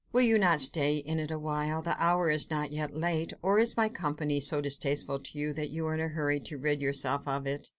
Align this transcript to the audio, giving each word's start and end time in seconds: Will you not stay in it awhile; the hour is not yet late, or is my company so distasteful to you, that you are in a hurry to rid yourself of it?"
Will 0.11 0.23
you 0.23 0.39
not 0.39 0.59
stay 0.59 0.97
in 0.97 1.19
it 1.19 1.29
awhile; 1.29 1.83
the 1.83 1.95
hour 2.01 2.27
is 2.27 2.49
not 2.49 2.71
yet 2.71 2.97
late, 2.97 3.33
or 3.43 3.59
is 3.59 3.77
my 3.77 3.87
company 3.87 4.39
so 4.41 4.59
distasteful 4.59 5.19
to 5.19 5.37
you, 5.37 5.53
that 5.53 5.69
you 5.69 5.85
are 5.85 5.93
in 5.93 6.01
a 6.01 6.07
hurry 6.07 6.39
to 6.39 6.57
rid 6.57 6.81
yourself 6.81 7.21
of 7.27 7.45
it?" 7.45 7.69